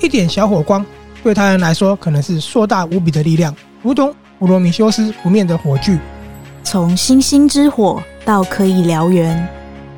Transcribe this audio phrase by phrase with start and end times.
[0.00, 0.84] 一点小火光，
[1.22, 5.98] 对他人来说可能是硕大无比的力量，如同普罗米修斯不灭的火炬。
[6.62, 9.48] 从星星之火到可以燎原，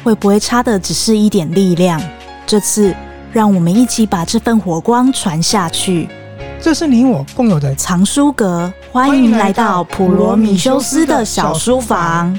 [0.05, 2.01] 会不会差的只是一点力量？
[2.47, 2.95] 这次
[3.33, 6.09] 让我们一起把这份火光传下去。
[6.61, 12.39] 这是你我共有的藏书阁，欢迎来到普罗米修斯的小书房。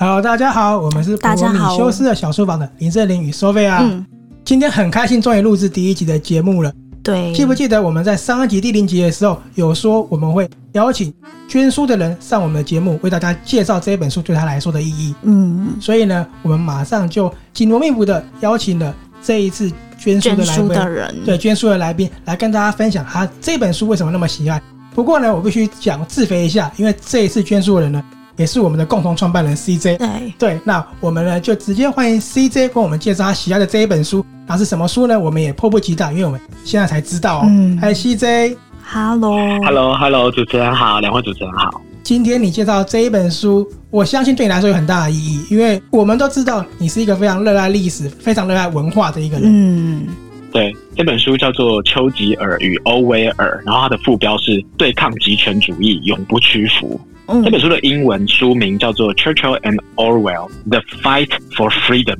[0.00, 3.78] Hello，大家好，我们是普罗米修斯的小书房的林正林与 Sophia。
[3.80, 4.06] 嗯，
[4.44, 6.72] 今天很开心，终于录制第一集的节目了。
[7.02, 11.12] 对，记不记得我们在上一集第零集的时候有说我们会邀请
[11.48, 15.12] 捐书的人上我们的节目，为大家介绍这本书对他来说的意义。
[15.22, 19.68] 嗯，所以呢，我们马上就紧锣密鼓的邀请了这一次。
[19.98, 24.62] 捐书的来宾，的人对捐书的来宾来跟大家分享他这本书为什么那么喜爱。
[24.94, 28.00] 不过呢，我必须讲自肥一下，因为这一次捐书的人呢，
[28.38, 29.98] 也是我们的共同创办人 CJ。
[29.98, 34.24] 对对，那我们呢就直接欢迎 CJ 跟我们介绍他喜爱的这一本书。
[34.46, 35.20] 那是什么书呢？
[35.20, 37.42] 我们也迫不及待，因为我们现在才知道哦。
[37.44, 41.82] 嗯，嗨，CJ，Hello，Hello，Hello，主持人好，两位主持人好。
[42.02, 49.50] 今天你介绍这一本书，我相信对你来说有很大的意义，因为我们都知道你是一个非常热爱历史、非常热爱文化的一个人。
[49.52, 50.06] 嗯，
[50.52, 57.00] 对，这本书叫做《丘吉尔与欧威尔》，然后它的副标是“对抗极权主义，永不屈服”。
[57.26, 62.16] 嗯，这本书的英文书名叫做《Churchill and Orwell: The Fight for Freedom》，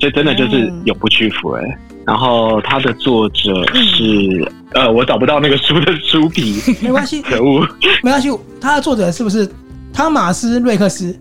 [0.00, 1.62] 所以真的就是永不屈服哎。
[1.64, 7.66] 嗯然后它的作者是呃，我找不到那个书的书皮，没关系，可恶，
[8.00, 8.30] 没关系。
[8.60, 9.50] 他的作者是不是
[9.92, 11.12] 汤马斯·瑞克斯？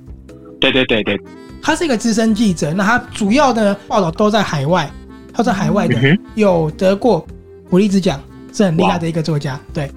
[0.61, 1.19] 对对对对，
[1.59, 4.87] 他是一个资深记者，那他主要的报道都在海外，
[5.35, 5.95] 他在海外的
[6.35, 7.27] 有得过
[7.69, 8.19] 普利兹奖，
[8.53, 9.59] 是很厉害的一个作家。
[9.73, 9.91] 对，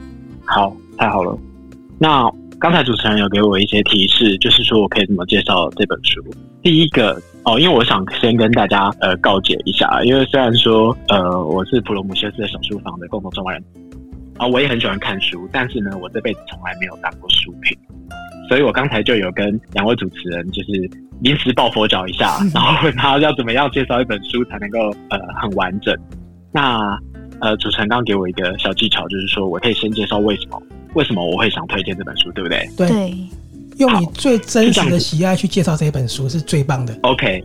[0.44, 1.38] 好，太好了。
[1.98, 6.22] 那刚才主持人有给我一些提示，就是说我可以怎么介绍这本书。
[6.62, 7.20] 第一个。
[7.44, 13.64] 哦，因为我想先跟大家呃告解一下，因为虽然说呃我是普罗姆修斯的小书房的共同创办人，
[14.36, 17.74] 啊，我也很喜欢看书，但是呢，我这辈子从来没有当过书评，
[18.50, 24.78] 所以我刚才就有跟两位主持人就是临时抱佛脚一下， 然后问他要怎么样介绍一本书才能够
[25.10, 25.96] 呃很完整。
[26.52, 26.98] 那
[27.40, 30.62] 呃主持人刚刚给我一个小技巧，就是说我可以先介绍为什么
[30.94, 32.68] 为什么我会想推荐这本书，对不对？
[32.76, 33.14] 对。
[33.78, 36.98] 用你最真实的喜爱去介绍这本书是最棒的。
[37.02, 37.44] OK，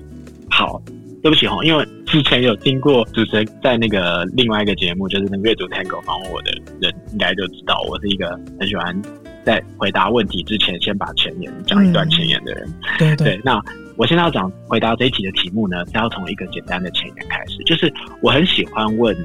[0.50, 0.82] 好，
[1.22, 6.50] 对不起哈，因为之前有听过主持人在那个另外一个节目，就是那个阅读 Tango 访问我的
[6.82, 9.00] 人，应该就知道我是一个很喜欢
[9.46, 12.68] 在回答问题之前先把前言讲一段前言的人。
[12.68, 13.42] 嗯、对对，对。
[13.44, 13.62] 那
[13.96, 19.16] 我现在要讲回答这一题的题目呢，是要从一个简单的前言开始，就是我很喜欢问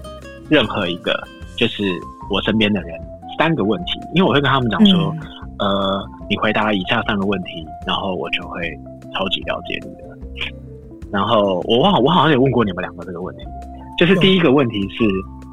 [0.48, 1.18] 任何一个
[1.56, 1.82] 就是
[2.30, 2.98] 我身边的人
[3.38, 5.14] 三个问题，因为我会跟他们讲说。
[5.16, 5.20] 嗯
[5.60, 8.70] 呃，你回答以下三个问题，然后我就会
[9.12, 10.16] 超级了解你的。
[11.10, 13.42] 然后我忘，我好像也问过你们两个这个问题，
[13.98, 15.04] 就是第一个问题是，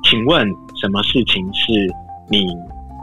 [0.03, 0.47] 请问
[0.79, 1.91] 什么事情是
[2.29, 2.45] 你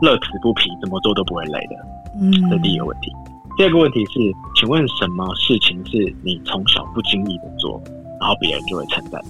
[0.03, 1.77] 乐此不疲，怎么做都不会累的？
[2.21, 3.11] 嗯，这第一个问题。
[3.57, 4.19] 第二个问题是，
[4.57, 7.81] 请问什么事情是你从小不经意的做，
[8.21, 9.23] 然后别人就会称赞，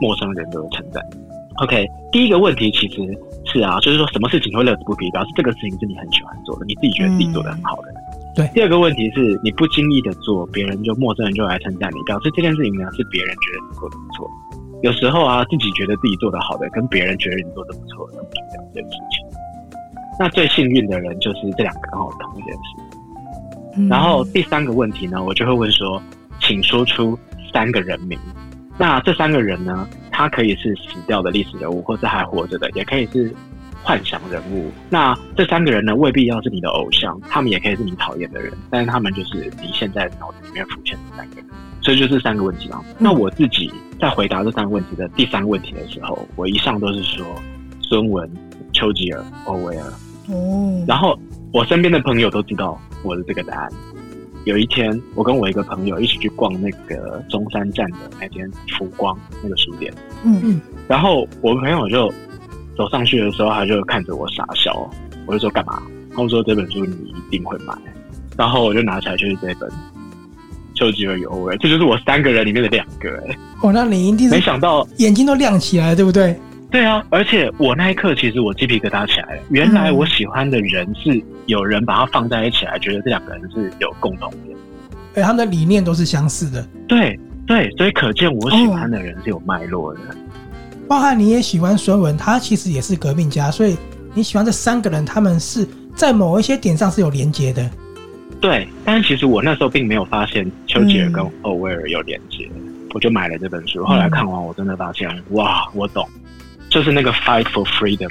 [0.00, 1.04] 陌生人就会称赞。
[1.62, 3.18] OK，第一个问题其实。
[3.50, 7.88] 是啊，就是说什么事情会乐此不疲，表示这个事情是你很喜欢做的，你自己觉得自己做的很好的。
[7.88, 7.96] 嗯、
[8.36, 8.46] 对。
[8.52, 14.28] 第二个问题是你不经意的做，别人就陌生人就来称赞你，表示这件事情呢是别人觉得你做的不错。
[14.82, 19.24] 有时候啊，自己觉得自己做的好的，跟别人觉得你做的不错的，那么是两件事情。
[20.18, 22.60] 那最幸运的人就是这两个刚好同一件事。
[23.76, 26.02] 嗯、然后第三个问题呢，我就会问说，
[26.40, 27.18] 请说出
[27.52, 28.18] 三个人名。
[28.76, 29.88] 那这三个人呢？
[30.10, 33.32] 他可以是死掉的历史人物，或是还活着的，也可以是
[33.84, 34.68] 幻想人物。
[34.90, 41.44] 那这三个人呢，未必要是你的偶像，他们也可以是你讨厌的人，但是他们就是你现在脑子里面浮现的三个人。
[41.80, 42.84] 所以就是三个问题嘛。
[42.98, 47.24] 那我自己在回答这三个问题的第三个问题的时候，我一向都是说
[47.80, 48.28] 孙文、
[48.72, 49.84] 丘吉尔、欧威尔。
[50.28, 50.84] 哦。
[50.86, 51.18] 然后
[51.52, 53.68] 我身边的朋友都知道我的这个答案。
[54.44, 59.92] 有一天，我跟我一个朋友一起去逛那个中山站的那间浮光那个书店，
[60.24, 62.10] 嗯嗯，然后我朋友就
[62.74, 64.88] 走上去的时候，他就看着我傻笑，
[65.26, 65.82] 我就说干嘛？
[66.16, 67.74] 他说这本书你一定会买，
[68.38, 69.68] 然后我就拿起来就是这本
[70.74, 76.40] 《丘吉尔与欧威》，这就是我三个人里面的两个哎，哦，那你一定是没想到眼睛都亮起来，对不对？
[76.70, 79.42] 对啊，而且我那一刻其实我鸡皮疙瘩起来了。
[79.48, 84.56] 原来我喜欢的人是有人把它放在一起来，觉得这两个人是有共同点，
[85.14, 86.66] 哎，他们的理念都是相似的。
[86.86, 90.00] 对对，所以可见我喜欢的人是有脉络的。
[90.86, 93.76] 包含你也喜欢孙文，他其实也是革命家，所以
[94.14, 97.70] 你喜欢这三个人，他们是在某一些点上是有连接的。
[98.40, 102.48] 对，但是其实我那时候并没有发现丘吉尔跟欧威尔有连接。
[102.94, 103.84] 我就买了这本书。
[103.84, 106.08] 后来看完，我真的发现，哇，我懂，
[106.70, 108.10] 就是那个 fight for freedom，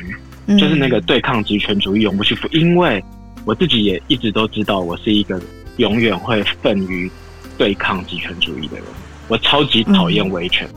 [0.57, 2.47] 就是那个对抗极权主义，永不屈服。
[2.51, 3.03] 因为
[3.45, 5.39] 我自己也一直都知道，我是一个
[5.77, 7.09] 永远会奋于
[7.57, 8.85] 对抗极权主义的人。
[9.27, 10.67] 我超级讨厌威权。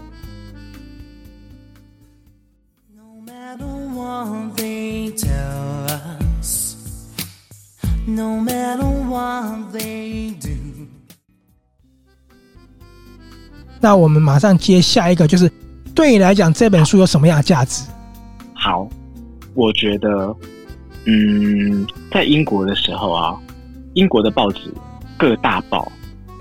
[13.82, 15.50] 那我们马上接下一个，就是
[15.94, 17.84] 对你来讲，这本书有什么样的价值？
[18.54, 18.88] 好，
[19.54, 20.34] 我觉得，
[21.04, 23.36] 嗯，在英国的时候啊，
[23.94, 24.72] 英国的报纸
[25.16, 25.90] 各大报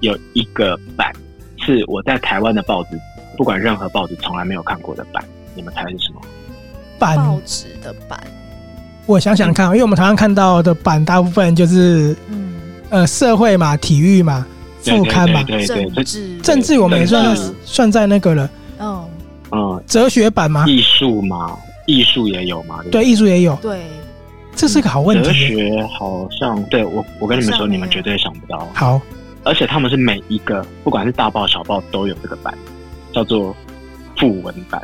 [0.01, 1.12] 有一个版
[1.57, 2.90] 是我在台湾的报纸，
[3.38, 5.24] 不管任何报纸从来没有看过的版。
[5.56, 6.22] 你们猜是什么？
[6.98, 8.19] 版报纸的版？
[9.06, 12.54] 我想想看，因为我们台湾看到的版大部分就是，嗯，
[12.90, 14.45] 呃，社会嘛，体育嘛。
[14.81, 17.36] 副刊嘛，对对对，政治政治我们也算
[17.66, 18.50] 算在那个了。
[19.89, 20.65] 哲学版吗？
[20.68, 21.57] 艺术嘛，
[21.88, 22.80] 艺术也有嘛？
[22.91, 23.56] 对，艺术也有。
[23.56, 23.81] 对，
[24.56, 25.24] 这是个好问题。
[25.24, 28.68] 哲学好像对我，我跟你们说，你们绝对想不到。
[28.75, 29.01] 好，
[29.44, 32.56] 而且他们是每一个，不管是大报小报都有这个版，
[33.12, 33.56] 叫做
[34.15, 34.80] 副文版。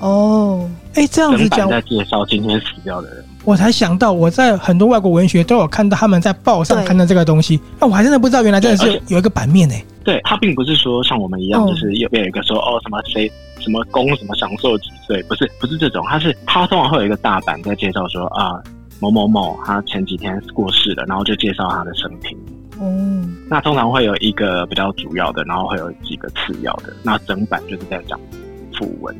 [0.00, 3.24] 哦，哎，这样子讲，在介绍今天死掉的人。
[3.44, 9.74] 我才想到，我在很多外国文学都有看到他们在报上看到这个东西，那我还真的不知道，原来真的是有一个版面呢。
[10.04, 13.30] 对，他并不是说像我们一样，就是有有一个说哦什么谁
[13.60, 18.60] 什么公什么享受几岁，不是不是这种，他是他通常会有一个大版在介绍说啊
[19.00, 22.36] 某某某他前几天过世了，然后就介绍他的生平。
[22.80, 28.18] 嗯，那通常会有一个比较主要的，然后会有几个次要的，那整版就是在讲
[28.72, 29.14] 讣文。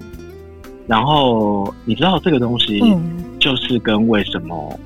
[0.89, 2.81] 然后你知道这个东西，
[3.43, 4.79] 就是跟为什么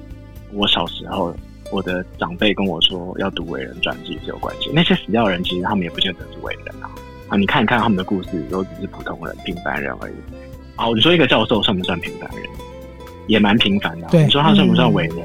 [0.50, 1.36] 我小时候
[1.70, 4.70] 我的长辈跟我说要读伟人传记是有关系。
[4.72, 6.88] 那些死掉的人，其实他们也不见得是伟人啊。
[7.28, 10.14] 啊，你看一看他们的故事，都只是普通人、平凡人而已。
[10.74, 12.48] 好，你说一个教授算不算平凡人？
[13.26, 14.10] 也蛮平凡的啊。
[14.14, 15.18] 你说他算不算伟人？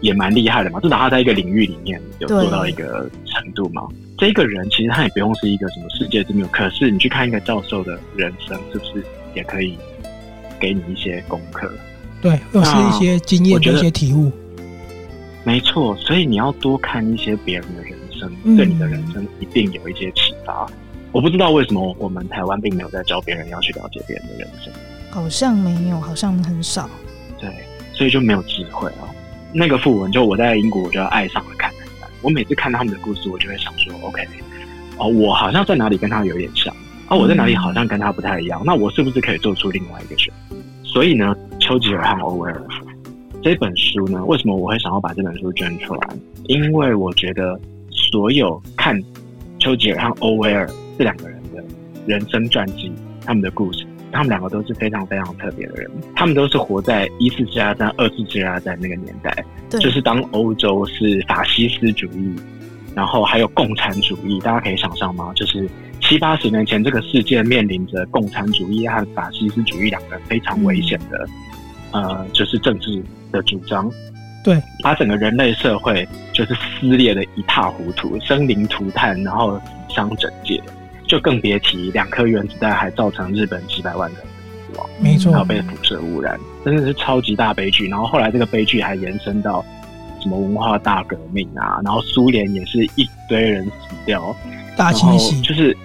[0.00, 0.78] 也蛮厉害的嘛。
[0.78, 3.82] 至少他在一个领域里面有做到一个程度嘛。
[4.16, 9.04] 这一个人其实他也不用是一个什么世界之母，可是你去看一个教授的人生，是不是
[9.34, 9.76] 也可以？
[10.60, 11.70] 给你一些功课，
[12.20, 14.30] 对，又是一些经验，一些体悟。
[15.44, 20.66] 没错，所以你要多看一些别人的人生，嗯，对你的人生一定有一些启发。
[21.12, 24.72] 我不知道为什么我们台湾并没有在教别人要去了解别人的人生，
[25.10, 26.90] 好像没有，好像很少。
[27.40, 27.48] 对，
[27.94, 29.08] 所以就没有机会哦。
[29.52, 31.72] 那个副文，就我在英国，我就爱上了看。
[32.20, 34.26] 我每次看他们的故事，我就会想说，OK，
[34.98, 36.74] 哦，我好像在哪里跟他有点像。
[37.06, 40.56] 啊，我在哪里好像跟他不太一样，那我是不是可以做出另外一个选择？
[40.84, 41.34] 所以呢，
[41.68, 42.62] 丘吉尔和欧威尔
[43.42, 46.08] 这本书呢，为什么我会想要把这本书捐出来？
[46.44, 47.60] 因为我觉得
[47.90, 48.98] 所有看
[49.58, 50.66] 丘吉尔和欧威尔
[50.96, 51.62] 这两个人的
[52.06, 52.90] 人生传记，
[53.22, 62.34] 他们的故事，他们两个都是非常非常特别的人，他们都是活在一次世界大战、二次世界大战那个年代，就是当欧洲是法西斯主义，
[62.94, 65.32] 然后还有共产主义，大家可以想象吗？
[65.34, 65.68] 就是。
[66.08, 71.28] 七八十年前，这个世界面临着共产主义和法西斯主义两个非常危险的，
[71.92, 73.90] 呃，就是政治的主张。
[74.42, 80.58] 对，把整个人类社会就是撕裂的一塌糊涂，生灵涂炭，然后死伤整界，
[81.06, 84.18] 就更别提两颗原子弹还造成日本几百万人
[84.72, 87.86] 死亡，没错，还有被辐射污染，真的是超级大悲剧。
[87.86, 89.62] 然后后来这个悲剧还延伸到
[90.22, 94.34] 什么文化大革命啊，然后苏联也是一堆人死掉，
[94.74, 95.76] 大清洗就是。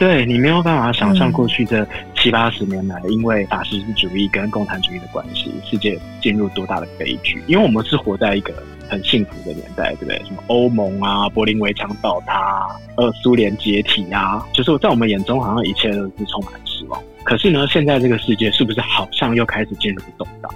[0.00, 7.42] 对，你没有办法想象过去这七八十年来，因为法西斯主义跟共产主义的关系，世界进入多大的悲剧。
[7.46, 8.54] 因为我们是活在一个
[8.88, 10.16] 很幸福的年代，对不对？
[10.24, 12.66] 什么欧盟啊，柏林围墙倒塌，
[12.96, 16.98] 呃，苏联解体啊，就是在我们眼中好像一切都是充满失望。
[17.22, 20.50] 可是呢，现在这个世界是不是好像又开始进入动荡？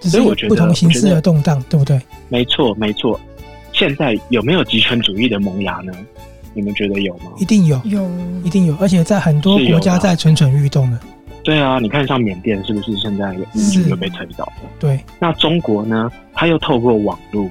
[0.00, 2.00] 所以我觉得不同形式的动荡，对不对？
[2.28, 3.20] 没错，没错。
[3.72, 5.92] 现在有没有极权主义的萌芽呢？
[6.54, 7.32] 你们觉得有吗？
[7.38, 8.08] 一定有，有，
[8.44, 10.98] 一定有，而且在很多国家在蠢蠢欲动的。
[11.44, 14.70] 对啊，你看像缅甸是不是现在民主又被推倒了？
[14.78, 15.00] 对。
[15.18, 16.10] 那中国呢？
[16.32, 17.50] 他又透过网络，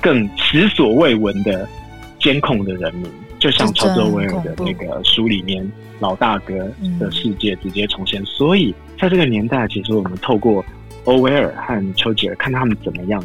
[0.00, 1.68] 更前所未闻的
[2.18, 3.04] 监控的人民，
[3.38, 8.22] 就像乔治·威尔的那个书里面，老大哥的世界直接重现。
[8.22, 10.64] 嗯、所以在这个年代，其实我们透过
[11.04, 13.22] 欧威尔和丘吉尔，看他们怎么样。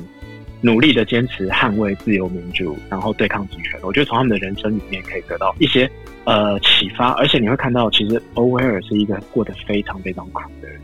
[0.63, 3.77] 努力的坚持捍卫自由民主，然后对抗极权。
[3.83, 5.89] 我觉得从他们的人生里面可以得到一些
[6.23, 10.79] 呃启发，而且你会看到，其实欧威尔是一个过得非常非常苦的人。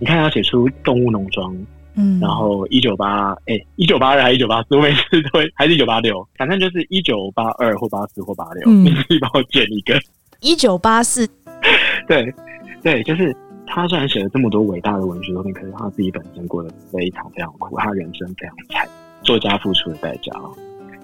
[0.00, 1.54] 你看他写出《动物农庄》，
[1.94, 10.00] 嗯，然后一九八哎一九八二还是一九八四，我每次都会 还是一九八六，反正就是一九八二或八四或八六，你可以帮我剪一个。
[10.40, 11.28] 一九八四，
[12.08, 12.34] 对
[12.82, 18.88] 对，就是他虽然写了这么多伟大的文学作品，可是他自己本身过得非常非常苦，他人生非常惨，
[19.30, 20.32] 作家付出的代价。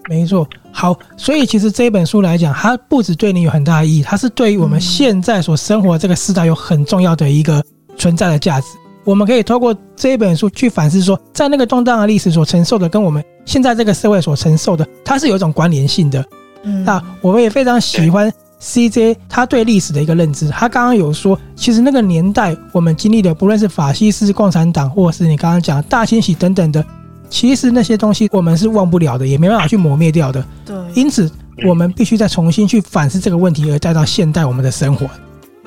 [0.09, 7.63] 没错，好，所以其实这本书来讲，它不止对你有很大的意义，它是对于我们现在所生活的这个时代有很重要的一个
[7.97, 8.67] 存在的价值。
[9.05, 16.25] 我们可以透过这本书去反思说，在那个动荡的历史所承受的，跟我们现在这个社会所承受的，它是有一种关联性的。
[16.65, 20.49] 嗯，那我们也非常喜欢 CJ 他对历史的一个认知。
[20.49, 26.85] 他刚刚有说，其实那个年代我们经历的，不论是法西斯、共产党，或是你刚刚讲大清洗等等的。
[27.29, 30.45] 其实那些东西我们是忘不了的，也没办法去磨灭掉的。
[30.65, 31.31] 对，因此
[31.67, 35.09] 我们必须再重新去反思这个问题，而带到现代我们的生活。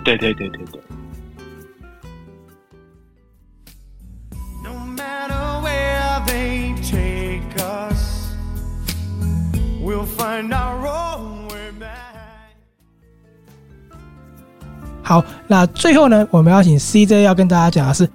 [0.03, 0.81] 对对对对对。
[15.01, 18.07] 好，那最后呢，我们要请 CJ 要跟大家讲的是。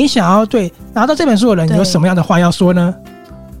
[0.00, 2.94] 你想要对拿到这本书的人有什么样的话要说呢？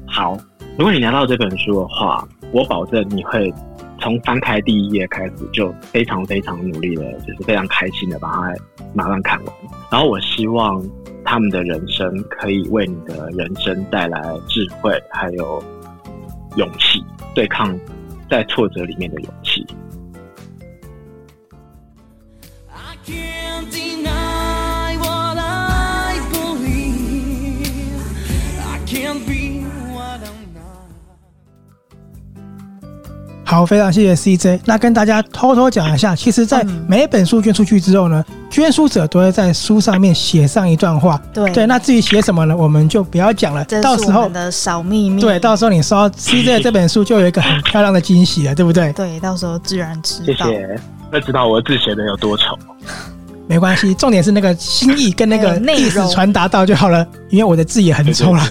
[0.06, 0.38] 好，
[0.78, 3.52] 如果你拿到这本书的话，我保证你会
[4.00, 8.54] 从翻开第一页开始就非常非常努力的，就是非常开心的把它
[8.94, 9.54] 马上看完。
[9.92, 10.82] 然后我希望
[11.26, 14.18] 他们的人生可以为你的人生带来
[14.48, 15.62] 智慧，还有
[16.56, 17.04] 勇气，
[17.34, 17.78] 对抗
[18.30, 19.30] 在挫折里面的勇
[33.60, 34.60] 好，非常谢谢 CJ。
[34.64, 41.20] 那跟大家偷偷讲一下，其实，在每一本书捐出去之后呢，捐书者都会在书上面写上一段话。
[41.30, 43.62] 对对，那至于写什么呢，我们就不要讲了。
[43.82, 45.20] 到时候的小秘密。
[45.20, 48.90] 对，到时候你收 CJ 这本书，就有一个很漂亮的惊喜了，对不对？
[48.94, 50.46] 对，到时候自然知道。
[50.46, 50.80] 谢谢。
[51.12, 52.58] 要知道我字写的有多丑？
[53.46, 57.06] 没关系，重点是那个心意跟那个意思传达到就好了。
[57.28, 58.42] 因为我的字也很丑了。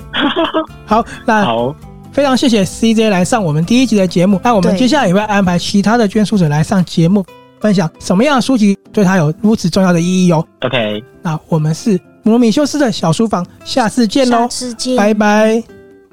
[0.85, 1.75] 好，那好。
[2.11, 4.39] 非常谢谢 CJ 来上我们第一集的节目。
[4.43, 7.25] 那我们接下来也会安排其他的捐书者来上节目，
[7.59, 10.45] 分享什么样的书籍对他有如此重要的意义哦。
[10.61, 15.63] OK，那我们是罗米修斯的小书房，下次见喽，下次见，拜拜，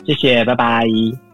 [0.07, 1.26] 谢谢，拜拜。